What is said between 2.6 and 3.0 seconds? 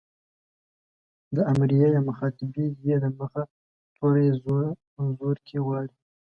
ئ